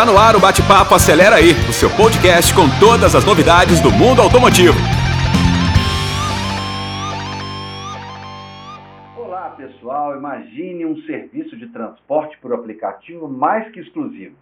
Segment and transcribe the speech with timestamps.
[0.00, 3.90] Está no ar o Bate-Papo Acelera aí, o seu podcast com todas as novidades do
[3.90, 4.72] mundo automotivo.
[9.14, 14.34] Olá pessoal, imagine um serviço de transporte por aplicativo mais que exclusivo,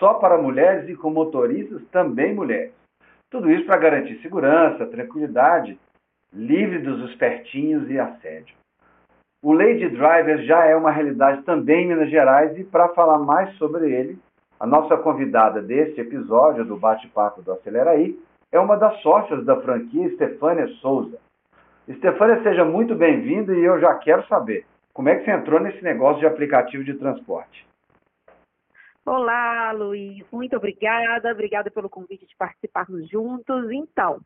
[0.00, 2.72] só para mulheres e com motoristas também mulheres.
[3.30, 5.78] Tudo isso para garantir segurança, tranquilidade,
[6.32, 8.56] livre dos espertinhos e assédio.
[9.44, 13.54] O Lady Driver já é uma realidade também em Minas Gerais e para falar mais
[13.58, 14.18] sobre ele,
[14.58, 18.18] a nossa convidada deste episódio do Bate-Papo do Acelera Aí
[18.50, 21.18] é uma das sócias da franquia, Estefânia Souza.
[21.86, 25.82] Estefânia, seja muito bem-vinda e eu já quero saber, como é que você entrou nesse
[25.82, 27.66] negócio de aplicativo de transporte?
[29.06, 30.22] Olá, Luiz.
[30.30, 31.32] Muito obrigada.
[31.32, 33.70] Obrigada pelo convite de participarmos juntos.
[33.70, 34.20] Então,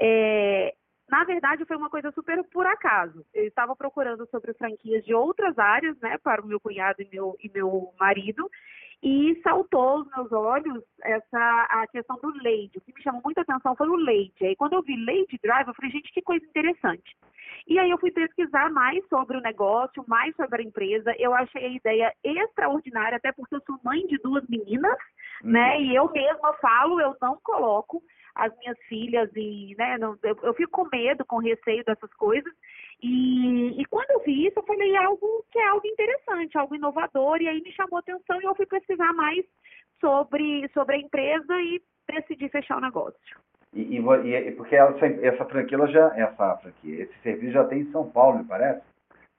[0.00, 0.74] é,
[1.08, 3.24] na verdade, foi uma coisa super por acaso.
[3.32, 7.36] Eu estava procurando sobre franquias de outras áreas, né, para o meu cunhado e meu,
[7.42, 8.50] e meu marido,
[9.02, 12.72] e saltou aos meus olhos essa a questão do Lady.
[12.76, 14.34] O que me chamou muita atenção foi o Lady.
[14.42, 17.16] Aí quando eu vi Lady Drive, eu falei, gente, que coisa interessante.
[17.66, 21.14] E aí eu fui pesquisar mais sobre o negócio, mais sobre a empresa.
[21.18, 24.96] Eu achei a ideia extraordinária, até porque eu sou mãe de duas meninas,
[25.42, 25.50] uhum.
[25.50, 25.80] né?
[25.80, 28.02] E eu mesma falo, eu não coloco
[28.38, 32.52] as minhas filhas e, né, não, eu, eu, fico com medo, com receio dessas coisas.
[33.02, 36.74] E, e quando eu vi isso, eu falei é algo que é algo interessante, algo
[36.74, 39.44] inovador, e aí me chamou a atenção e eu fui pesquisar mais
[40.00, 43.47] sobre, sobre a empresa e decidi fechar o negócio.
[43.78, 47.92] E, e, e porque essa, essa franquia já, essa franquia, esse serviço já tem em
[47.92, 48.82] São Paulo, me parece?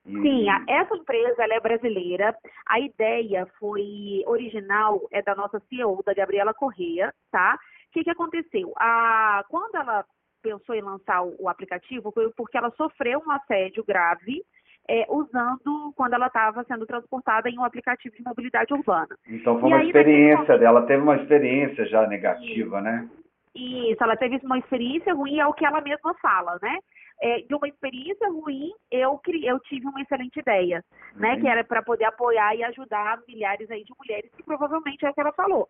[0.06, 0.14] E...
[0.14, 2.34] Sim, essa empresa ela é brasileira.
[2.66, 7.60] A ideia foi original, é da nossa CEO, da Gabriela Correia, tá?
[7.90, 8.72] O que, que aconteceu?
[8.78, 10.06] A, quando ela
[10.42, 14.42] pensou em lançar o, o aplicativo, foi porque ela sofreu um assédio grave
[14.88, 19.18] é, usando quando ela estava sendo transportada em um aplicativo de mobilidade urbana.
[19.28, 22.82] Então foi uma aí, experiência dela, teve uma experiência já negativa, Isso.
[22.82, 23.10] né?
[23.56, 26.78] Isso, ela teve uma experiência ruim, é o que ela mesma fala, né?
[27.22, 30.84] É, de uma experiência ruim, eu, eu tive uma excelente ideia,
[31.16, 31.30] né?
[31.32, 31.36] uhum.
[31.36, 31.42] né?
[31.42, 35.14] Que era para poder apoiar e ajudar milhares aí de mulheres, que provavelmente é o
[35.14, 35.68] que ela falou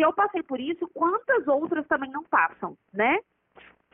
[0.00, 3.18] se eu passei por isso, quantas outras também não passam, né?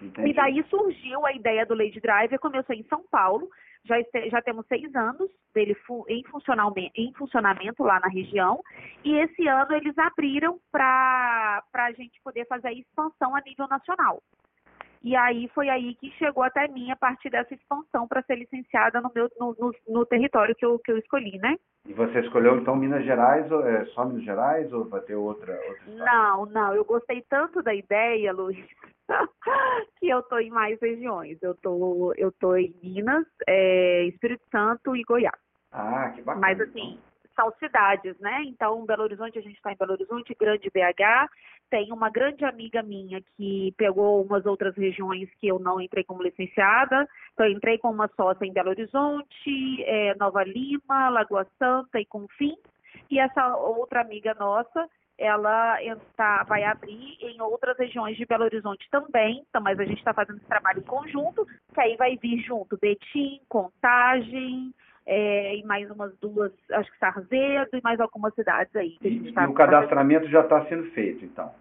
[0.01, 0.31] Entendi.
[0.31, 3.49] E daí surgiu a ideia do Lady Driver, começou em São Paulo,
[3.85, 3.97] já,
[4.31, 5.77] já temos seis anos dele
[6.09, 8.61] em, funcionamento, em funcionamento lá na região,
[9.05, 14.23] e esse ano eles abriram para a gente poder fazer a expansão a nível nacional.
[15.07, 19.01] E aí foi aí que chegou até mim a partir dessa expansão para ser licenciada
[19.01, 21.57] no, meu, no, no, no, território que eu, que eu escolhi, né?
[21.87, 25.53] E você escolheu então Minas Gerais, ou é só Minas Gerais ou vai ter outra,
[25.53, 28.59] outra Não, não, eu gostei tanto da ideia, Luiz,
[30.01, 31.41] que eu tô em mais regiões.
[31.41, 35.39] Eu tô, eu tô em Minas, é, Espírito Santo e Goiás.
[35.71, 36.41] Ah, que bacana.
[36.49, 36.99] Mas assim,
[37.37, 38.43] são cidades, né?
[38.47, 41.31] Então, Belo Horizonte, a gente está em Belo Horizonte, Grande BH.
[41.71, 46.23] Tem uma grande amiga minha que pegou umas outras regiões que eu não entrei como
[46.23, 47.07] licenciada.
[47.35, 52.59] Então, entrei com uma sócia em Belo Horizonte, é, Nova Lima, Lagoa Santa e Confins.
[53.11, 54.89] E essa outra amiga nossa,
[55.19, 59.99] ela está, vai abrir em outras regiões de Belo Horizonte também, então, mas a gente
[59.99, 64.75] está fazendo esse trabalho em conjunto, que aí vai vir junto Betim, Contagem,
[65.07, 68.97] é, e mais umas duas, acho que Sarzedo e mais algumas cidades aí.
[68.99, 71.53] Que a gente e, tá e o cadastramento já está sendo feito, então?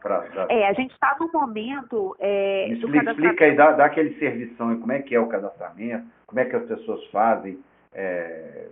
[0.00, 0.46] Pra, pra...
[0.48, 4.56] É, a gente está no momento é, Me explica, explica aí, dá, dá aquele serviço,
[4.56, 7.58] como é que é o cadastramento, como é que as pessoas fazem,
[7.92, 8.68] é,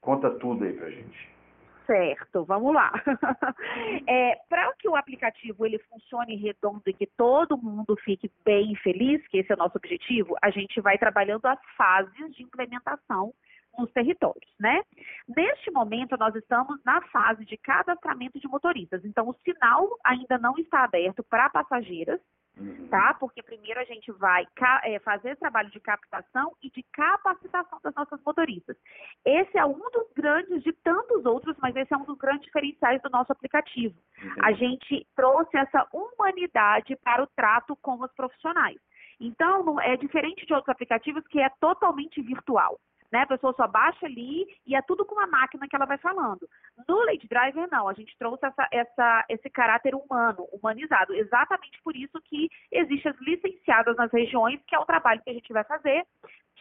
[0.00, 1.38] conta tudo aí pra gente.
[1.86, 2.92] Certo, vamos lá.
[4.06, 9.26] é, Para que o aplicativo ele funcione redondo e que todo mundo fique bem feliz,
[9.28, 13.32] que esse é o nosso objetivo, a gente vai trabalhando as fases de implementação
[13.78, 14.82] nos territórios, né?
[15.28, 19.04] Neste momento, nós estamos na fase de cadastramento de motoristas.
[19.04, 22.20] Então, o sinal ainda não está aberto para passageiras,
[22.58, 22.88] uhum.
[22.88, 23.14] tá?
[23.14, 24.46] Porque primeiro a gente vai
[24.82, 28.76] é, fazer trabalho de captação e de capacitação das nossas motoristas.
[29.24, 33.00] Esse é um dos grandes, de tantos outros, mas esse é um dos grandes diferenciais
[33.02, 33.94] do nosso aplicativo.
[34.42, 38.78] A gente trouxe essa humanidade para o trato com os profissionais.
[39.20, 42.78] Então, é diferente de outros aplicativos que é totalmente virtual
[43.12, 43.22] né?
[43.22, 46.48] A pessoa só baixa ali e é tudo com a máquina que ela vai falando.
[46.86, 51.14] No Lady Driver, não, a gente trouxe essa, essa, esse caráter humano, humanizado.
[51.14, 55.34] Exatamente por isso que existem as licenciadas nas regiões, que é o trabalho que a
[55.34, 56.06] gente vai fazer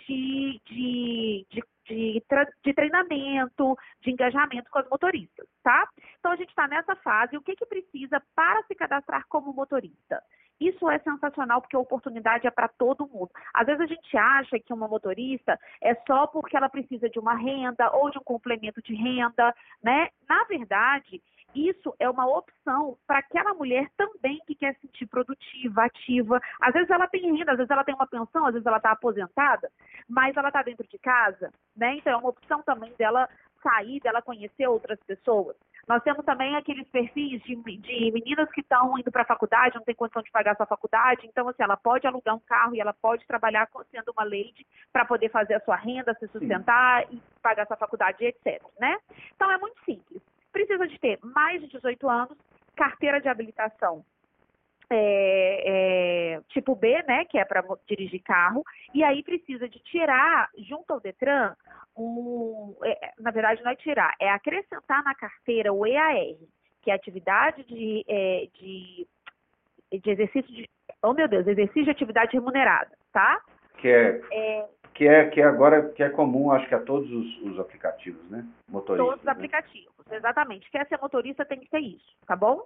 [0.07, 2.23] de, de, de, de,
[2.63, 5.89] de treinamento, de engajamento com as motoristas, tá?
[6.19, 7.35] Então, a gente está nessa fase.
[7.37, 10.21] O que, que precisa para se cadastrar como motorista?
[10.59, 13.29] Isso é sensacional porque a oportunidade é para todo mundo.
[13.53, 17.35] Às vezes a gente acha que uma motorista é só porque ela precisa de uma
[17.35, 20.09] renda ou de um complemento de renda, né?
[20.27, 21.21] Na verdade,
[21.55, 26.39] isso é uma opção para aquela mulher também que quer se sentir produtiva, ativa.
[26.61, 28.91] Às vezes ela tem renda, às vezes ela tem uma pensão, às vezes ela está
[28.91, 29.71] aposentada,
[30.07, 31.95] mas ela está dentro de casa, né?
[31.95, 33.29] Então é uma opção também dela
[33.61, 35.55] sair, dela conhecer outras pessoas.
[35.87, 39.83] Nós temos também aqueles perfis de, de meninas que estão indo para a faculdade, não
[39.83, 42.81] tem condição de pagar a sua faculdade, então assim, ela pode alugar um carro e
[42.81, 47.15] ela pode trabalhar sendo uma lady para poder fazer a sua renda, se sustentar Sim.
[47.15, 48.61] e pagar a sua faculdade, etc.
[48.77, 48.97] Né?
[49.33, 50.21] Então é muito simples.
[50.51, 52.37] Precisa de ter mais de 18 anos,
[52.75, 54.03] carteira de habilitação
[54.89, 58.63] é, é, tipo B, né, que é para dirigir carro,
[58.93, 61.55] e aí precisa de tirar, junto ao Detran,
[61.95, 66.15] um, é, na verdade não é tirar, é acrescentar na carteira o EAR,
[66.81, 69.07] que é atividade de, é, de,
[69.91, 70.69] de exercício de,
[71.03, 73.41] oh meu Deus, exercício de atividade remunerada, tá?
[73.79, 74.65] Que é, é
[74.97, 78.27] que é que é agora que é comum, acho que a todos os, os aplicativos,
[78.31, 78.43] né?
[78.67, 79.05] Motoristas.
[79.05, 79.31] Todos os né?
[79.31, 80.71] aplicativos, exatamente.
[80.71, 82.63] Quer ser motorista tem que ter isso, tá bom?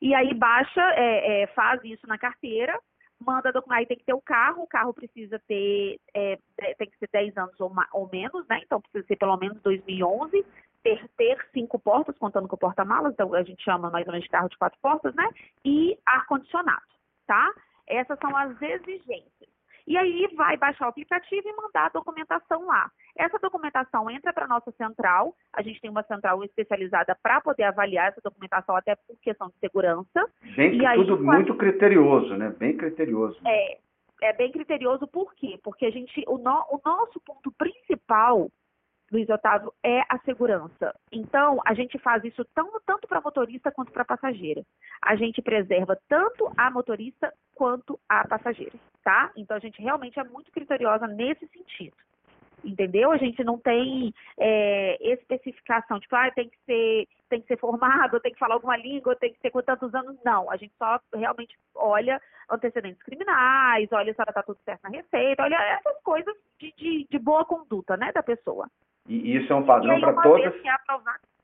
[0.00, 2.78] E aí baixa, é, é, faz isso na carteira,
[3.20, 6.98] manda aí tem que ter o carro, o carro precisa ter, é, é tem que
[6.98, 8.60] ser 10 anos ou, ou, menos, né?
[8.64, 10.44] Então precisa ser pelo menos 2011,
[10.82, 14.30] ter, ter cinco portas, contando com porta-malas, então a gente chama mais ou menos de
[14.30, 15.28] carro de quatro portas, né?
[15.64, 16.86] E ar-condicionado,
[17.26, 17.52] tá?
[17.86, 19.57] Essas são as exigências.
[19.88, 22.90] E aí vai baixar o aplicativo e mandar a documentação lá.
[23.16, 25.34] Essa documentação entra para a nossa central.
[25.50, 29.54] A gente tem uma central especializada para poder avaliar essa documentação, até por questão de
[29.58, 30.30] segurança.
[30.54, 32.54] Bem, e tudo aí, muito criterioso, né?
[32.58, 33.40] Bem criterioso.
[33.46, 33.78] É,
[34.24, 35.58] é bem criterioso por quê?
[35.64, 38.50] Porque a gente, o, no, o nosso ponto principal
[39.10, 40.94] Luiz Otávio, é a segurança.
[41.10, 44.62] Então, a gente faz isso tão, tanto para motorista quanto para passageira.
[45.02, 49.30] A gente preserva tanto a motorista quanto a passageira, tá?
[49.36, 51.96] Então, a gente realmente é muito criteriosa nesse sentido.
[52.64, 53.12] Entendeu?
[53.12, 58.18] A gente não tem é, especificação, tipo, ah, tem que ser, tem que ser formado,
[58.20, 60.18] tem que falar alguma língua, tem que ter com tantos anos.
[60.24, 62.20] Não, a gente só realmente olha
[62.50, 67.06] antecedentes criminais, olha se ela está tudo certo na receita, olha essas coisas de, de,
[67.08, 68.68] de boa conduta, né, da pessoa.
[69.08, 70.76] E isso é um padrão para todas, é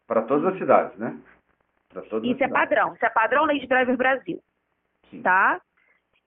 [0.07, 1.19] para todas as cidades, né?
[2.23, 4.43] Isso é padrão, isso é padrão Lei de Driver Brasil,
[5.11, 5.23] Sim.
[5.23, 5.61] tá?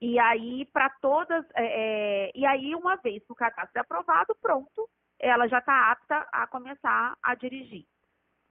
[0.02, 1.66] E aí, para todas, é,
[2.28, 4.88] é, e aí, uma vez que o cadastro é aprovado, pronto,
[5.20, 7.86] ela já está apta a começar a dirigir.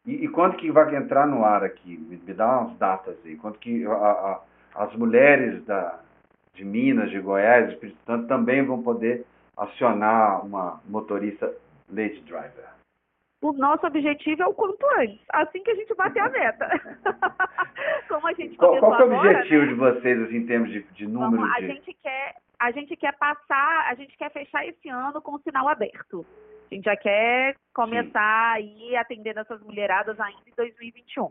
[0.05, 1.97] E, e, quando que vai entrar no ar aqui?
[1.97, 3.37] Me, me dá umas datas aí.
[3.37, 4.41] Quando que a, a,
[4.75, 6.01] as mulheres da,
[6.55, 9.25] de Minas, de Goiás, Espírito Santo, também vão poder
[9.57, 11.53] acionar uma motorista
[11.89, 12.76] lady driver?
[13.51, 16.69] O nosso objetivo é o quanto antes, assim que a gente bater a meta.
[18.09, 19.69] Como a gente qual, qual é o objetivo né?
[19.69, 21.67] de vocês assim, em termos de, de número Vamos, a de...
[21.69, 25.69] gente quer a gente quer passar, a gente quer fechar esse ano com o sinal
[25.69, 26.25] aberto.
[26.71, 31.31] A gente já quer começar aí atendendo essas mulheradas ainda em 2021.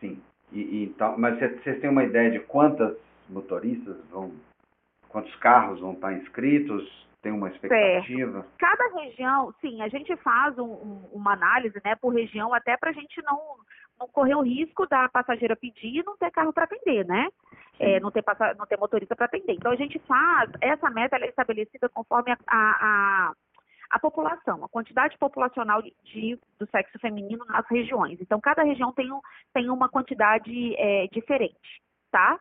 [0.00, 0.22] Sim.
[0.52, 2.96] E, e então, mas vocês têm uma ideia de quantas
[3.28, 4.32] motoristas vão,
[5.08, 7.07] quantos carros vão estar inscritos?
[7.22, 8.32] Tem uma expectativa?
[8.32, 8.48] Certo.
[8.58, 12.90] Cada região, sim, a gente faz um, um, uma análise né, por região, até para
[12.90, 13.56] a gente não,
[13.98, 17.28] não correr o risco da passageira pedir e não ter carro para atender, né?
[17.80, 18.24] É, não, ter
[18.56, 19.52] não ter motorista para atender.
[19.52, 23.32] Então, a gente faz, essa meta é estabelecida conforme a, a,
[23.90, 28.20] a população, a quantidade populacional de, de, do sexo feminino nas regiões.
[28.20, 29.20] Então, cada região tem, um,
[29.52, 32.38] tem uma quantidade é, diferente, tá?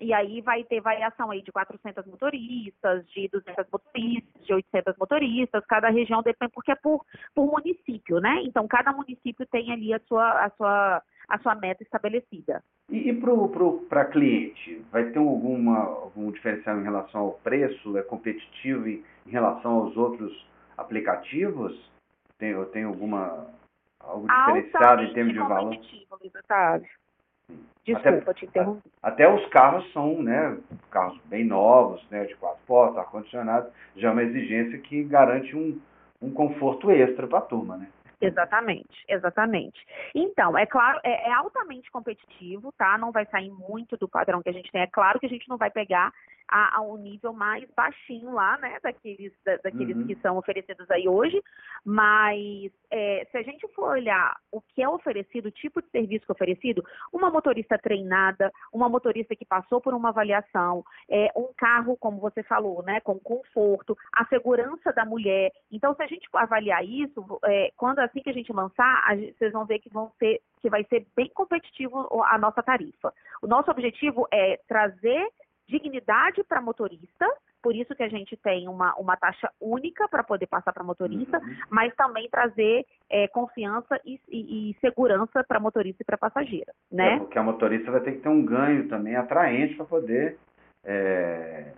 [0.00, 5.66] E aí vai ter variação aí de 400 motoristas, de 200 motoristas, de 800 motoristas,
[5.66, 8.42] cada região depende, porque é por, por município, né?
[8.44, 12.62] Então, cada município tem ali a sua, a sua, a sua meta estabelecida.
[12.88, 13.20] E, e
[13.88, 17.98] para cliente, vai ter alguma, algum diferencial em relação ao preço?
[17.98, 21.76] É competitivo em, em relação aos outros aplicativos?
[22.38, 23.48] Tem, tem alguma
[23.98, 25.76] algo diferenciado em termos de valor?
[26.38, 26.88] Otávio.
[27.84, 28.90] Desculpa até, te interromper.
[29.02, 30.58] Até os carros são, né,
[30.90, 35.80] carros bem novos, né, de quatro portas, ar-condicionado, já é uma exigência que garante um,
[36.20, 37.88] um conforto extra para a turma, né?
[38.20, 39.78] Exatamente, exatamente.
[40.12, 42.98] Então, é claro, é, é, altamente competitivo, tá?
[42.98, 44.80] Não vai sair muito do padrão que a gente tem.
[44.80, 46.12] É claro que a gente não vai pegar
[46.48, 50.06] a, a, um nível mais baixinho lá, né, daqueles, da, daqueles uhum.
[50.06, 51.42] que são oferecidos aí hoje,
[51.84, 56.24] mas é, se a gente for olhar o que é oferecido, o tipo de serviço
[56.24, 61.50] que é oferecido, uma motorista treinada, uma motorista que passou por uma avaliação, é, um
[61.56, 65.50] carro, como você falou, né, com conforto, a segurança da mulher.
[65.70, 69.36] Então, se a gente avaliar isso, é, quando assim que a gente lançar, a gente,
[69.36, 73.12] vocês vão ver que vão ser, que vai ser bem competitivo a nossa tarifa.
[73.42, 75.28] O nosso objetivo é trazer
[75.68, 77.26] dignidade para motorista,
[77.62, 81.38] por isso que a gente tem uma, uma taxa única para poder passar para motorista,
[81.38, 81.56] uhum.
[81.68, 87.14] mas também trazer é, confiança e, e, e segurança para motorista e para passageira, né?
[87.14, 90.38] É, porque a motorista vai ter que ter um ganho também atraente para poder
[90.84, 91.72] é,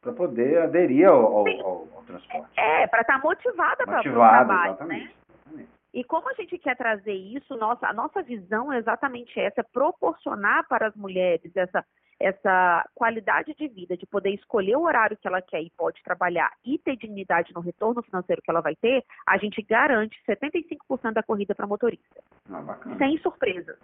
[0.00, 2.50] para poder aderir ao, ao, ao, ao transporte.
[2.56, 5.12] É, para estar tá motivada para o trabalho, exatamente, né?
[5.28, 5.70] Exatamente.
[5.92, 9.64] E como a gente quer trazer isso, nossa, a nossa visão é exatamente essa, é
[9.64, 11.84] proporcionar para as mulheres essa,
[12.20, 16.52] essa qualidade de vida, de poder escolher o horário que ela quer e pode trabalhar
[16.64, 21.22] e ter dignidade no retorno financeiro que ela vai ter, a gente garante 75% da
[21.22, 22.22] corrida para motorista.
[22.52, 22.78] Ah.
[22.98, 23.78] Sem surpresas.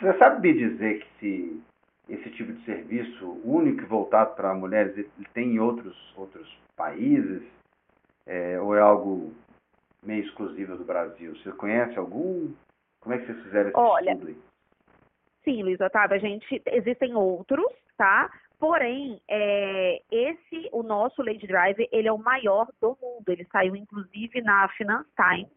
[0.00, 1.62] Você sabe me dizer que se
[2.08, 7.42] esse tipo de serviço único e voltado para mulheres ele tem em outros, outros países?
[8.26, 9.32] É, ou é algo
[10.02, 11.36] meio exclusivo do Brasil?
[11.36, 12.52] Você conhece algum?
[13.00, 14.36] Como é que vocês fizeram esse Olha, estudo aí?
[15.44, 18.30] Sim, Luiz Otávio, a gente existem outros, tá?
[18.58, 23.28] Porém, é, esse, o nosso Lady Drive, ele é o maior do mundo.
[23.28, 25.52] Ele saiu, inclusive, na Finance Times,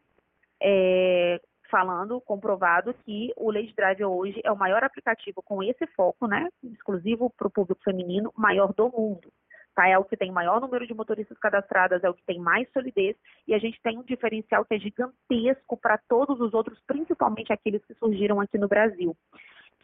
[0.61, 1.39] é,
[1.71, 6.49] falando, comprovado, que o Lady Drive hoje é o maior aplicativo com esse foco, né?
[6.61, 9.31] Exclusivo para o público feminino, maior do mundo.
[9.73, 9.87] Tá?
[9.87, 13.15] É o que tem maior número de motoristas cadastradas, é o que tem mais solidez,
[13.47, 17.85] e a gente tem um diferencial que é gigantesco para todos os outros, principalmente aqueles
[17.85, 19.15] que surgiram aqui no Brasil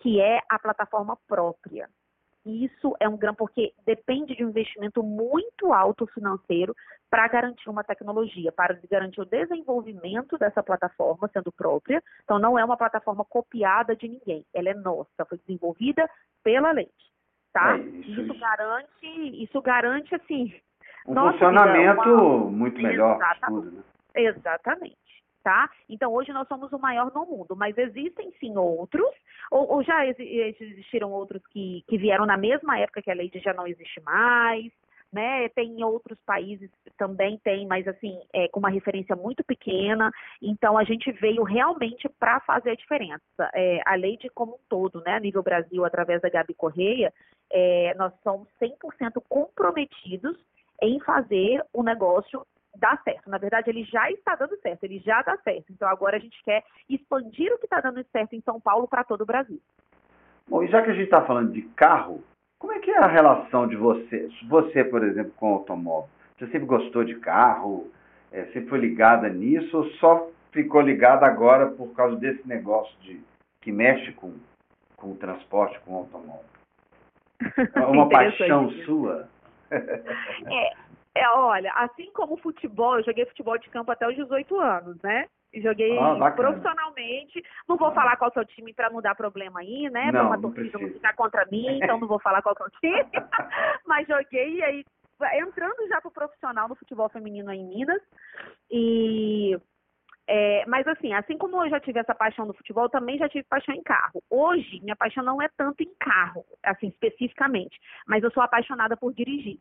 [0.04, 1.90] que é a plataforma própria.
[2.46, 6.76] Isso é um grande, porque depende de um investimento muito alto financeiro
[7.10, 12.04] para garantir uma tecnologia, para garantir o desenvolvimento dessa plataforma sendo própria.
[12.22, 16.10] Então, não é uma plataforma copiada de ninguém, ela é nossa, foi desenvolvida
[16.44, 16.90] pela lei.
[17.54, 17.78] Tá?
[17.78, 20.54] É, isso, isso, garante, isso garante assim.
[21.08, 22.52] Um funcionamento uma...
[22.52, 23.16] muito melhor.
[23.16, 23.64] Exatamente.
[23.64, 23.84] Tudo, né?
[24.16, 25.03] Exatamente
[25.44, 25.70] tá?
[25.90, 29.14] Então hoje nós somos o maior no mundo, mas existem sim outros,
[29.52, 33.54] ou, ou já existiram outros que, que vieram na mesma época que a lei já
[33.54, 34.72] não existe mais,
[35.14, 35.48] né?
[35.50, 40.12] Tem outros países também tem, mas assim, é, com uma referência muito pequena.
[40.42, 43.22] Então a gente veio realmente para fazer a diferença.
[43.54, 45.16] É, a de como um todo, né?
[45.16, 47.14] A nível Brasil, através da Gabi Correia,
[47.52, 50.36] é, nós somos 100% comprometidos
[50.82, 53.30] em fazer o negócio dá certo.
[53.30, 55.72] Na verdade, ele já está dando certo, ele já dá certo.
[55.72, 59.04] Então agora a gente quer expandir o que está dando certo em São Paulo para
[59.04, 59.60] todo o Brasil.
[60.48, 62.24] Bom, e já que a gente está falando de carro,
[62.60, 66.10] como é que é a relação de você, você, por exemplo, com o automóvel?
[66.38, 67.92] Você sempre gostou de carro?
[68.32, 73.22] É, sempre foi ligada nisso ou só ficou ligada agora por causa desse negócio de
[73.62, 74.34] que mexe com,
[74.98, 76.46] com o transporte, com o automóvel?
[77.76, 79.30] É uma paixão sua?
[79.72, 80.74] é,
[81.16, 85.02] é, olha, assim como o futebol, eu joguei futebol de campo até os 18 anos,
[85.02, 85.28] né?
[85.54, 87.44] Joguei ah, profissionalmente.
[87.70, 90.12] Não vou falar qual que é o time para não dar problema aí, né?
[90.12, 92.70] Para uma torcida não ficar contra mim, então não vou falar qual que é o
[92.82, 93.12] time.
[93.86, 94.86] Mas joguei e aí
[95.36, 98.02] entrando já pro profissional no futebol feminino aí em Minas.
[98.72, 99.56] E
[100.26, 103.44] é, mas assim, assim como eu já tive essa paixão no futebol, também já tive
[103.44, 104.24] paixão em carro.
[104.30, 107.78] Hoje, minha paixão não é tanto em carro, assim, especificamente,
[108.08, 109.60] mas eu sou apaixonada por dirigir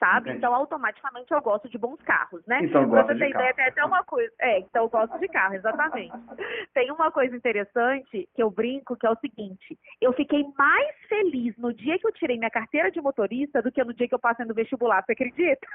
[0.00, 0.30] sabe?
[0.30, 0.38] Entendi.
[0.38, 2.60] Então, automaticamente eu gosto de bons carros, né?
[2.64, 4.32] Então, pra você ter ideia, tem até uma coisa.
[4.40, 6.10] É, então eu gosto de carro, exatamente.
[6.74, 11.56] tem uma coisa interessante que eu brinco, que é o seguinte: eu fiquei mais feliz
[11.58, 14.18] no dia que eu tirei minha carteira de motorista do que no dia que eu
[14.18, 15.66] passei no vestibular, você acredita?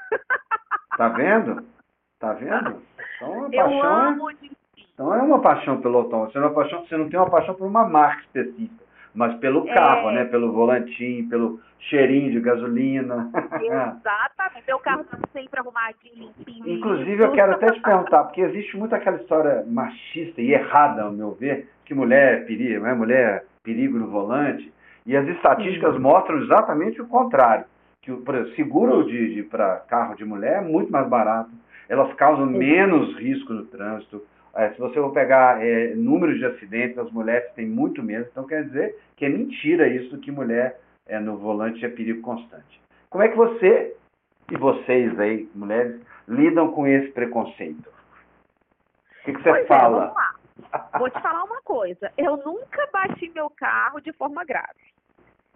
[0.96, 1.64] Tá vendo?
[2.18, 2.82] Tá vendo?
[3.16, 4.08] Então, uma eu paixão...
[4.08, 4.50] amo de
[4.92, 6.32] Então é uma paixão pelo automóvel.
[6.32, 8.85] Você, não é paixão, você não tem uma paixão por uma marca específica
[9.16, 10.14] mas pelo carro, é...
[10.14, 10.24] né?
[10.26, 13.30] Pelo volantinho, pelo cheirinho de gasolina.
[13.60, 14.66] Exatamente.
[14.66, 16.76] Meu carro tá sempre arrumadinho, limpinho.
[16.76, 21.12] Inclusive, eu quero até te perguntar, porque existe muito aquela história machista e errada, ao
[21.12, 22.92] meu ver, que mulher é perigo, né?
[22.92, 24.72] mulher é perigo no volante,
[25.06, 26.00] e as estatísticas Sim.
[26.00, 27.64] mostram exatamente o contrário.
[28.02, 31.50] Que, exemplo, seguro de, de para carro de mulher é muito mais barato,
[31.88, 32.58] elas causam Sim.
[32.58, 34.22] menos risco no trânsito,
[34.56, 38.26] é, se você for pegar é, números de acidentes, as mulheres têm muito menos.
[38.28, 42.80] Então quer dizer que é mentira isso que mulher é, no volante é perigo constante.
[43.10, 43.94] Como é que você
[44.50, 47.86] e vocês aí, mulheres, lidam com esse preconceito?
[49.20, 49.96] O que, que você pois é, fala?
[49.96, 50.98] É, vamos lá.
[50.98, 52.10] Vou te falar uma coisa.
[52.16, 54.94] Eu nunca bati meu carro de forma grave.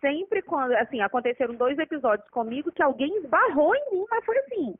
[0.00, 4.74] sempre quando, assim, aconteceram dois episódios comigo que alguém esbarrou em mim, mas foi assim.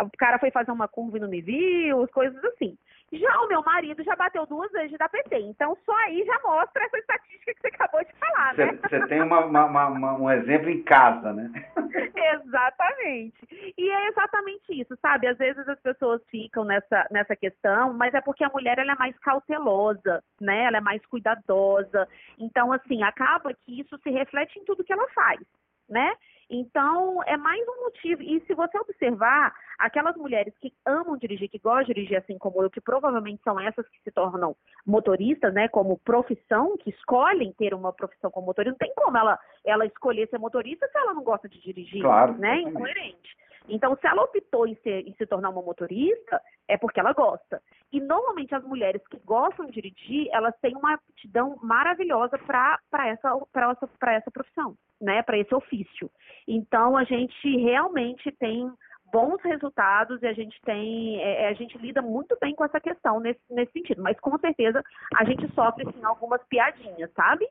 [0.00, 2.76] O cara foi fazer uma curva e não me viu, coisas assim.
[3.12, 5.38] Já o meu marido já bateu duas vezes de dar PT.
[5.38, 8.78] Então, só aí já mostra essa estatística que você acabou de falar, né?
[8.82, 11.50] Você tem uma, uma, uma, um exemplo em casa, né?
[12.34, 13.74] exatamente.
[13.78, 15.28] E é exatamente isso, sabe?
[15.28, 18.96] Às vezes as pessoas ficam nessa, nessa questão, mas é porque a mulher ela é
[18.96, 20.64] mais cautelosa, né?
[20.64, 22.08] Ela é mais cuidadosa.
[22.38, 25.40] Então, assim, acaba que isso se reflete em tudo que ela faz,
[25.88, 26.12] né?
[26.48, 28.22] Então, é mais um motivo.
[28.22, 32.62] E se você observar, aquelas mulheres que amam dirigir, que gostam de dirigir assim como
[32.62, 34.54] eu, que provavelmente são essas que se tornam
[34.86, 39.38] motoristas, né, como profissão, que escolhem ter uma profissão como motorista, não tem como ela,
[39.64, 42.60] ela escolher ser motorista se ela não gosta de dirigir, claro, né?
[42.60, 43.36] Incoerente.
[43.68, 47.60] Então, se ela optou em, ser, em se tornar uma motorista, é porque ela gosta.
[47.92, 53.28] E normalmente as mulheres que gostam de dirigir, elas têm uma aptidão maravilhosa para essa,
[53.54, 55.22] essa, essa profissão, né?
[55.22, 56.10] Para esse ofício.
[56.46, 58.70] Então, a gente realmente tem
[59.12, 62.80] bons resultados e a gente tem, é, é, a gente lida muito bem com essa
[62.80, 64.02] questão nesse, nesse sentido.
[64.02, 64.82] Mas com certeza
[65.14, 67.46] a gente sofre sim algumas piadinhas, sabe?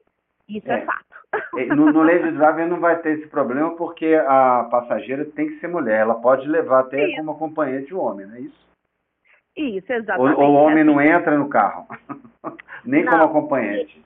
[0.47, 1.05] Isso é, é fato.
[1.75, 5.67] No, no Lady Driver não vai ter esse problema porque a passageira tem que ser
[5.67, 6.01] mulher.
[6.01, 7.17] Ela pode levar até isso.
[7.17, 8.65] como acompanhante o homem, não é isso?
[9.55, 10.39] Isso, exatamente.
[10.39, 11.87] O, o homem não entra no carro,
[12.83, 14.03] nem não, como acompanhante.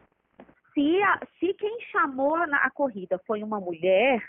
[0.73, 4.23] Se, a, se quem chamou a corrida foi uma mulher,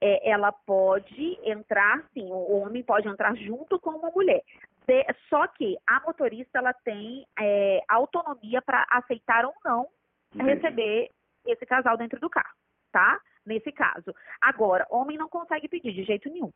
[0.00, 4.42] é, ela pode entrar, sim, o homem pode entrar junto com uma mulher.
[4.86, 9.86] De, só que a motorista ela tem é, autonomia para aceitar ou não
[10.34, 10.50] Entendi.
[10.50, 11.10] receber
[11.46, 12.54] esse casal dentro do carro,
[12.92, 13.20] tá?
[13.44, 14.14] Nesse caso.
[14.40, 16.50] Agora, homem não consegue pedir de jeito nenhum.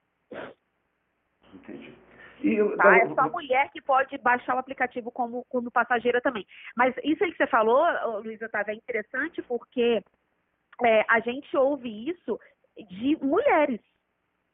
[1.53, 1.95] Entendi.
[2.43, 2.97] E eu, tá?
[2.97, 6.47] É só mulher que pode baixar o aplicativo como, como passageira também.
[6.77, 7.85] Mas isso aí que você falou,
[8.21, 10.03] Luísa Otávio, é interessante porque
[10.85, 12.39] é, a gente ouve isso
[12.77, 13.81] de mulheres.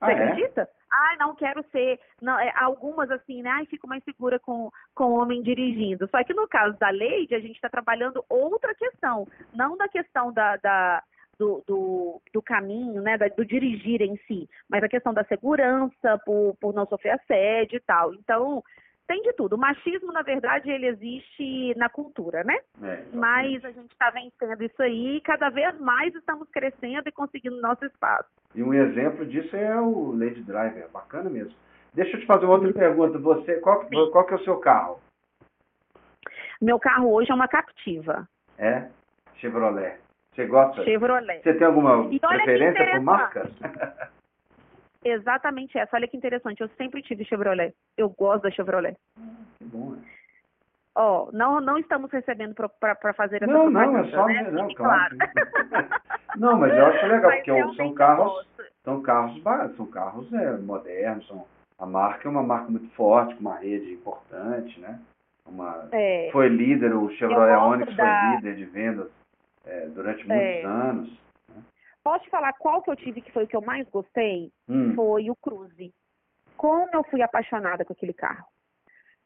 [0.00, 0.24] Você ah, é?
[0.24, 0.62] acredita?
[0.62, 0.68] É?
[0.96, 1.98] Ai, não quero ser.
[2.22, 3.50] Não, é, algumas assim, né?
[3.50, 6.08] Ai, fico mais segura com, com o homem dirigindo.
[6.08, 9.26] Só que no caso da Leide, a gente está trabalhando outra questão.
[9.52, 11.02] Não da questão da, da
[11.36, 16.56] do, do, do, caminho, né, do dirigir em si, mas a questão da segurança, por,
[16.60, 18.14] por não sofrer assédio e tal.
[18.14, 18.62] Então,
[19.06, 19.54] tem de tudo.
[19.54, 22.58] O machismo, na verdade, ele existe na cultura, né?
[22.82, 27.12] É, Mas a gente está vencendo isso aí e cada vez mais estamos crescendo e
[27.12, 28.28] conseguindo nosso espaço.
[28.54, 31.54] E um exemplo disso é o Lady Driver, bacana mesmo.
[31.92, 33.18] Deixa eu te fazer uma outra pergunta.
[33.18, 34.98] Você, qual, qual que é o seu carro?
[36.60, 38.28] Meu carro hoje é uma Captiva.
[38.58, 38.88] É?
[39.36, 39.98] Chevrolet.
[40.32, 40.82] Você gosta?
[40.82, 41.42] Chevrolet.
[41.42, 43.50] Você tem alguma preferência por marca?
[45.04, 45.96] Exatamente essa.
[45.96, 46.60] Olha que interessante.
[46.60, 47.74] Eu sempre tive Chevrolet.
[47.96, 48.96] Eu gosto da Chevrolet.
[49.58, 49.96] Que bom.
[50.96, 54.48] Ó, oh, não, não estamos recebendo para fazer essa Não, não, é só né?
[54.52, 55.16] não, claro.
[56.38, 58.48] não, mas eu acho legal, mas porque são carros,
[58.84, 59.42] são carros
[59.76, 61.44] são carros é, modernos, são,
[61.80, 65.00] a marca é uma marca muito forte, com uma rede importante, né?
[65.44, 68.20] Uma, é, foi líder, o Chevrolet Onix da...
[68.20, 69.10] foi líder de vendas
[69.66, 70.62] é, durante muitos é.
[70.62, 71.23] anos.
[72.04, 74.52] Posso te falar qual que eu tive que foi o que eu mais gostei?
[74.68, 74.94] Hum.
[74.94, 75.90] Foi o Cruze.
[76.54, 78.46] Como eu fui apaixonada com aquele carro.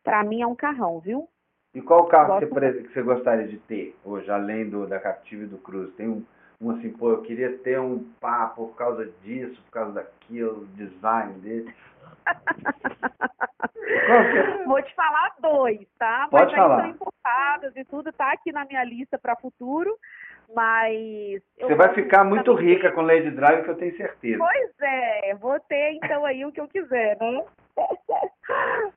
[0.04, 1.28] Para mim é um carrão, viu?
[1.74, 5.42] E qual carro que você, que você, gostaria de ter hoje, além do da Captiva
[5.42, 5.92] e do Cruze?
[5.92, 6.24] Tem um,
[6.60, 11.34] um assim, pô, eu queria ter um pá por causa disso, por causa daquilo, design
[11.40, 11.74] dele.
[14.08, 14.64] é?
[14.64, 16.28] Vou te falar dois, tá?
[16.30, 16.76] Pode Mas falar.
[16.76, 19.94] Estão importados e tudo tá aqui na minha lista para futuro.
[20.54, 21.42] Mas.
[21.61, 24.38] Você vai ficar muito rica com Lady Drive, que eu tenho certeza.
[24.38, 27.44] Pois é, vou ter então aí o que eu quiser, né?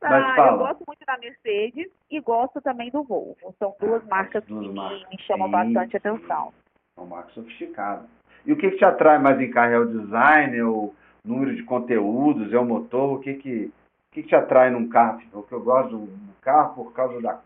[0.02, 3.54] Mas ah, eu gosto muito da Mercedes e gosto também do Volvo.
[3.60, 5.10] São duas marcas duas que marcas.
[5.10, 5.52] me chamam Sim.
[5.52, 6.54] bastante atenção.
[6.96, 8.06] São marcas sofisticadas.
[8.46, 9.74] E o que, que te atrai mais em carro?
[9.74, 13.18] É o design, é o número de conteúdos, é o motor?
[13.18, 15.22] O que, que, o que, que te atrai num carro?
[15.32, 17.40] Porque eu gosto do carro por causa da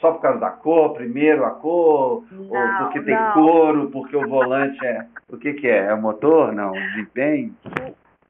[0.00, 3.32] só por causa da cor, primeiro a cor, não, ou porque tem não.
[3.32, 5.06] couro, porque o volante é.
[5.28, 5.86] O que, que é?
[5.86, 6.52] É o motor?
[6.52, 6.70] Não?
[6.70, 7.54] O desempenho?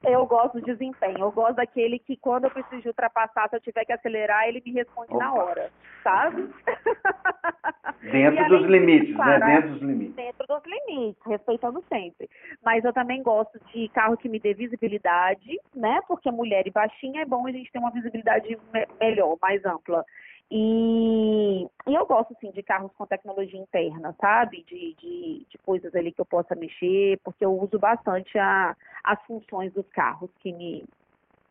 [0.05, 1.19] Eu gosto de desempenho.
[1.19, 4.63] Eu gosto daquele que quando eu preciso de ultrapassar, se eu tiver que acelerar, ele
[4.65, 5.25] me responde Opa.
[5.25, 5.71] na hora,
[6.05, 6.49] sabe?
[8.03, 9.41] Dentro dos limites, né?
[9.41, 10.15] Dentro dos limites.
[10.15, 12.31] Dentro dos limites, respeitando sempre.
[12.65, 16.01] Mas eu também gosto de carro que me dê visibilidade, né?
[16.07, 20.05] Porque mulher e baixinha é bom a gente ter uma visibilidade me melhor, mais ampla.
[20.51, 24.65] E, e eu gosto, assim, de carros com tecnologia interna, sabe?
[24.69, 29.21] De, de, de coisas ali que eu possa mexer, porque eu uso bastante a, as
[29.25, 30.85] funções dos carros que me,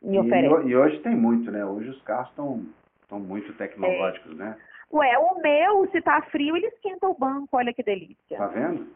[0.01, 0.69] me oferecem.
[0.69, 1.65] E hoje tem muito, né?
[1.65, 2.65] Hoje os carros estão
[3.05, 4.35] estão muito tecnológicos, é.
[4.35, 4.57] né?
[4.91, 8.37] Ué, o meu, se tá frio, ele esquenta o banco, olha que delícia.
[8.37, 8.87] Tá vendo?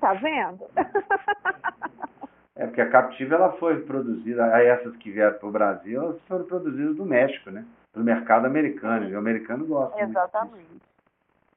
[0.00, 0.66] Tá vendo?
[2.56, 6.44] É porque a Captiva ela foi produzida, essas que vieram para o Brasil, elas foram
[6.44, 7.64] produzidas do México, né?
[7.94, 9.08] Do mercado americano.
[9.08, 10.00] E o americano gosta.
[10.00, 10.80] Exatamente.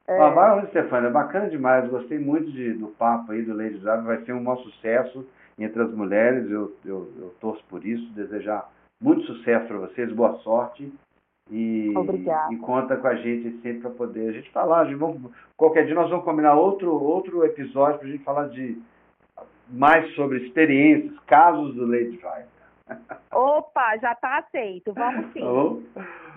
[0.08, 0.20] É.
[0.20, 1.90] Ah, Stefania, é bacana demais.
[1.90, 4.04] Gostei muito de, do papo aí do Lady Drive.
[4.04, 5.26] Vai ser um maior sucesso
[5.58, 6.50] entre as mulheres.
[6.50, 8.12] Eu, eu, eu torço por isso.
[8.14, 8.70] Desejar
[9.00, 10.92] muito sucesso para vocês, boa sorte.
[11.52, 12.54] E, Obrigada.
[12.54, 14.82] e conta com a gente sempre para poder a gente falar.
[14.82, 18.48] A gente vamos, qualquer dia nós vamos combinar outro, outro episódio para a gente falar
[18.50, 18.82] de
[19.70, 22.48] mais sobre experiências, casos do Lady Drive.
[23.32, 24.94] Opa, já está aceito.
[24.94, 25.44] Vamos sim.
[25.44, 25.82] Oh.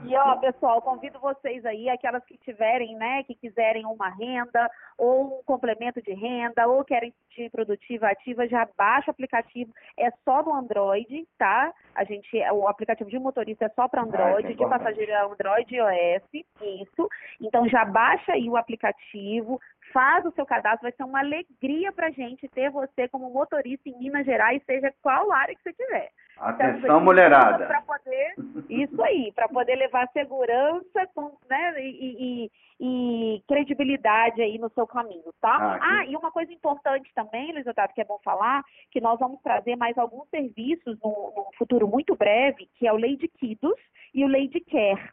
[0.05, 5.39] E ó, pessoal, convido vocês aí, aquelas que tiverem, né, que quiserem uma renda ou
[5.39, 9.73] um complemento de renda ou querem sentir produtiva ativa, já baixa o aplicativo.
[9.99, 11.73] É só no Android, tá?
[11.95, 15.23] A gente, o aplicativo de motorista é só para Android, ah, é de passageiro é
[15.23, 17.09] Android e iOS, isso.
[17.41, 19.61] Então já baixa aí o aplicativo,
[19.93, 23.89] faz o seu cadastro, vai ser uma alegria para a gente ter você como motorista
[23.89, 26.11] em Minas Gerais, seja qual área que você tiver.
[26.39, 27.67] Atenção, então, mulherada.
[27.87, 28.35] Poder,
[28.69, 34.87] isso aí, para poder levar segurança com, né, e, e, e, credibilidade aí no seu
[34.87, 35.57] caminho, tá?
[35.57, 39.19] Ah, ah e uma coisa importante também, Luiz Otávio, que é bom falar, que nós
[39.19, 43.79] vamos trazer mais alguns serviços no, no futuro muito breve, que é o Lady Kidos
[44.13, 45.11] e o Lady Care.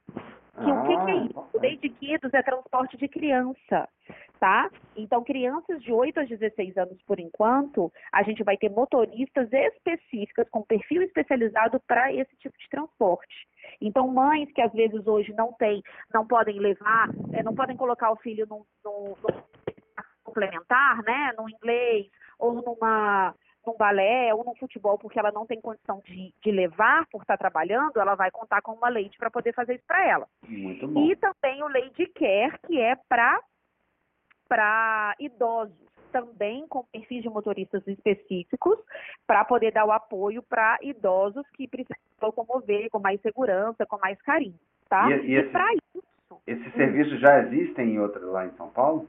[0.64, 1.50] Que, ah, o que, que, é isso?
[1.54, 3.88] O Lady Kidos é transporte de criança
[4.44, 4.70] tá?
[4.98, 10.50] Então, crianças de 8 a 16 anos, por enquanto, a gente vai ter motoristas específicas
[10.50, 13.48] com perfil especializado para esse tipo de transporte.
[13.80, 15.82] Então, mães que às vezes hoje não têm,
[16.14, 19.44] não podem levar, é, não podem colocar o filho num, num, num
[20.26, 23.34] complementar, né, no inglês ou numa
[23.66, 27.38] num balé ou num futebol porque ela não tem condição de, de levar por estar
[27.38, 30.28] trabalhando, ela vai contar com uma leite para poder fazer isso para ela.
[30.46, 31.10] Muito bom.
[31.10, 33.40] E também o Lady Care, que é para
[34.48, 35.76] para idosos,
[36.12, 38.78] também com perfis de motoristas específicos,
[39.26, 44.22] para poder dar o apoio para idosos que precisam locomover com mais segurança, com mais
[44.22, 45.10] carinho, tá?
[45.10, 46.04] E, e, e para isso...
[46.46, 49.08] Esses serviços já existem em outras lá em São Paulo?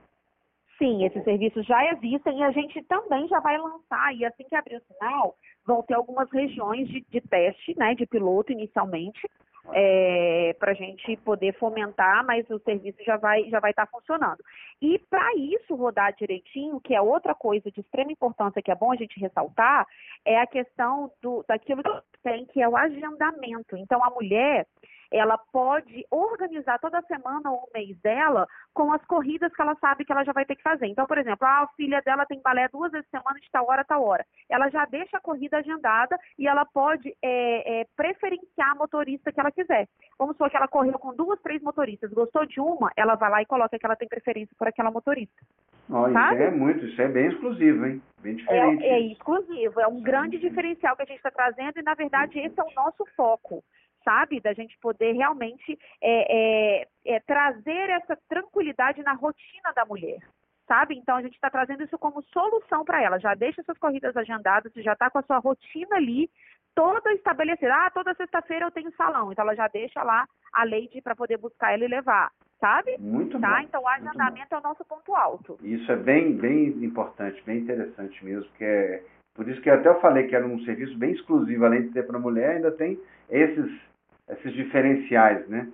[0.79, 4.57] Sim, esses serviços já existem e a gente também já vai lançar, e assim que
[4.57, 9.29] abrir o sinal, vão ter algumas regiões de, de teste, né, de piloto inicialmente,
[9.73, 13.93] é, para a gente poder fomentar, mas o serviço já vai já vai estar tá
[13.93, 14.43] funcionando.
[14.81, 18.93] E para isso rodar direitinho, que é outra coisa de extrema importância que é bom
[18.93, 19.87] a gente ressaltar,
[20.25, 23.77] é a questão do daquilo que tem que é o agendamento.
[23.77, 24.67] Então a mulher
[25.15, 30.11] ela pode organizar toda semana ou mês dela com as corridas que ela sabe que
[30.11, 30.87] ela já vai ter que fazer.
[30.87, 33.85] Então, por exemplo, a filha dela tem balé duas vezes por semana de tal hora,
[33.85, 34.27] tal hora.
[34.51, 39.39] Ela já deixa a corrida agendada e ela pode é, é, preferenciar a motorista que
[39.39, 39.87] ela quiser.
[40.19, 43.41] Vamos supor que ela correu com duas, três motoristas, gostou de uma, ela vai lá
[43.43, 45.41] e coloca que ela tem preferência por aquela motorista.
[45.89, 48.03] Oh, isso é muito, isso é bem exclusivo, hein?
[48.21, 48.83] Bem diferente.
[48.83, 52.39] É, é exclusivo, é um grande diferencial que a gente está trazendo e, na verdade,
[52.39, 53.63] esse é o nosso foco
[54.05, 54.41] sabe?
[54.41, 60.19] Da gente poder realmente é, é, é, trazer essa tranquilidade na rotina da mulher.
[60.69, 60.97] Sabe?
[60.97, 63.19] Então a gente está trazendo isso como solução para ela.
[63.19, 66.31] Já deixa suas corridas agendadas, já está com a sua rotina ali
[66.75, 67.75] toda estabelecida.
[67.75, 69.33] Ah, toda sexta-feira eu tenho salão.
[69.33, 72.97] Então ela já deixa lá a leite para poder buscar ela e levar sabe?
[72.99, 73.57] Muito tá?
[73.57, 73.59] bom.
[73.59, 75.59] Então o agendamento é o nosso ponto alto.
[75.63, 79.03] Isso é bem, bem importante, bem interessante mesmo, porque é
[79.35, 82.07] por isso que até eu falei que era um serviço bem exclusivo, além de ser
[82.07, 83.71] para mulher, ainda tem esses
[84.29, 85.69] esses diferenciais, né?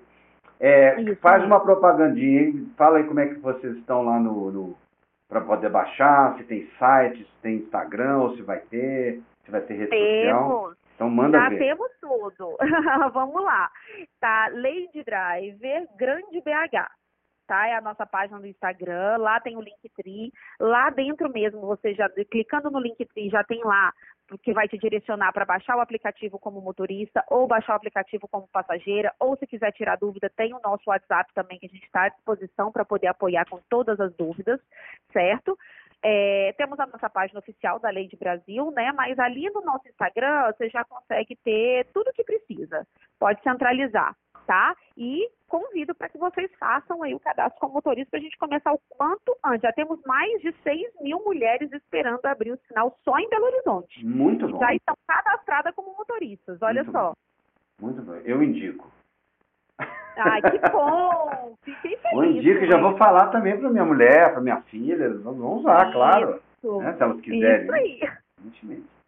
[0.58, 2.72] É, Isso, faz uma propagandinha, hein?
[2.76, 4.76] fala aí como é que vocês estão lá no, no
[5.26, 9.60] para poder baixar, se tem site, se tem Instagram, ou se vai ter, se vai
[9.60, 10.42] ter rede temos.
[10.42, 10.72] social.
[10.96, 11.58] Então manda Já ver.
[11.58, 12.56] temos tudo.
[13.14, 13.70] Vamos lá.
[14.20, 16.90] Tá, Lady Driver Grande BH.
[17.46, 17.66] Tá?
[17.66, 22.08] É a nossa página do Instagram, lá tem o Linktree, lá dentro mesmo, você já
[22.30, 23.92] clicando no Linktree já tem lá
[24.38, 28.48] que vai te direcionar para baixar o aplicativo como motorista ou baixar o aplicativo como
[28.48, 32.04] passageira, ou se quiser tirar dúvida, tem o nosso WhatsApp também que a gente está
[32.04, 34.60] à disposição para poder apoiar com todas as dúvidas,
[35.12, 35.56] certo?
[36.02, 38.90] É, temos a nossa página oficial da Lei de Brasil, né?
[38.92, 42.86] Mas ali no nosso Instagram você já consegue ter tudo o que precisa.
[43.18, 44.16] Pode centralizar
[44.46, 44.76] tá?
[44.96, 48.72] E convido para que vocês façam aí o cadastro como motorista para a gente começar
[48.72, 49.62] o quanto antes.
[49.62, 54.06] Já temos mais de 6 mil mulheres esperando abrir o sinal só em Belo Horizonte.
[54.06, 54.60] Muito bom.
[54.60, 57.10] Já estão cadastradas como motoristas, olha Muito só.
[57.10, 57.86] Bom.
[57.86, 58.14] Muito bom.
[58.24, 58.90] Eu indico.
[60.16, 61.56] Ai, que bom!
[61.62, 62.12] Fiquei feliz.
[62.12, 65.92] Eu indico, já vou falar também para minha mulher, para minha filha, vão usar, isso,
[65.92, 66.42] claro.
[66.62, 67.64] Né, se elas quiserem.
[67.64, 68.00] Isso aí.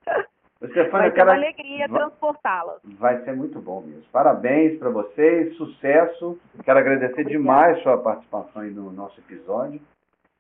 [0.63, 0.89] Evidentemente.
[0.89, 2.81] Stefania, vai ser uma alegria transportá-las.
[2.99, 4.03] Vai ser muito bom mesmo.
[4.13, 6.39] Parabéns para vocês, sucesso.
[6.65, 7.37] Quero agradecer Obrigada.
[7.37, 9.81] demais sua participação aí no nosso episódio.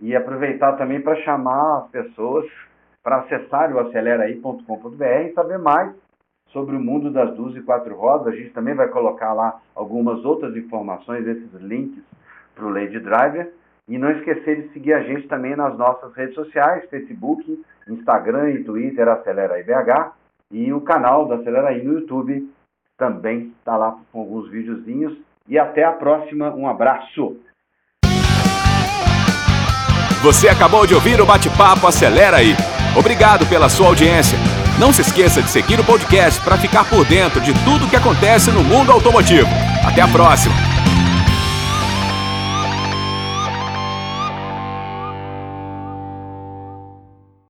[0.01, 2.45] e aproveitar também para chamar as pessoas
[3.05, 5.95] para acessarem o aceleraí.com.br e saber mais
[6.49, 8.29] sobre o mundo das duas e quatro rodas.
[8.29, 12.03] A gente também vai colocar lá algumas outras informações, esses links
[12.55, 13.53] para o Lady Driver.
[13.88, 18.64] E não esquecer de seguir a gente também nas nossas redes sociais, Facebook, Instagram e
[18.64, 20.12] Twitter, Acelera IBH.
[20.51, 22.49] E o canal da Acelera aí no YouTube
[22.97, 25.16] também está lá com alguns videozinhos.
[25.49, 26.55] E até a próxima.
[26.55, 27.37] Um abraço!
[30.23, 32.55] Você acabou de ouvir o bate-papo Acelera aí.
[32.97, 34.38] Obrigado pela sua audiência.
[34.79, 38.51] Não se esqueça de seguir o podcast para ficar por dentro de tudo que acontece
[38.53, 39.49] no mundo automotivo.
[39.85, 40.72] Até a próxima!